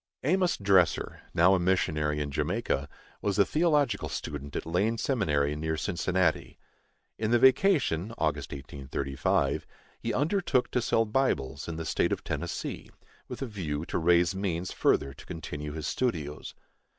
Amos 0.23 0.57
Dresser, 0.57 1.21
now 1.31 1.53
a 1.53 1.59
missionary 1.59 2.21
in 2.21 2.31
Jamaica, 2.31 2.89
was 3.21 3.37
a 3.37 3.45
theological 3.45 4.09
student 4.09 4.55
at 4.55 4.65
Lane 4.65 4.97
Seminary, 4.97 5.55
near 5.55 5.77
Cincinnati. 5.77 6.57
In 7.19 7.29
the 7.29 7.37
vacation 7.37 8.11
(August 8.17 8.51
1835) 8.51 9.67
he 9.99 10.11
undertook 10.11 10.71
to 10.71 10.81
sell 10.81 11.05
Bibles 11.05 11.67
in 11.67 11.75
the 11.75 11.85
State 11.85 12.11
of 12.11 12.23
Tennessee, 12.23 12.89
with 13.27 13.43
a 13.43 13.45
view 13.45 13.85
to 13.85 13.99
raise 13.99 14.33
means 14.33 14.71
further 14.71 15.13
to 15.13 15.25
continue 15.27 15.73
his 15.73 15.85
studios. 15.85 16.55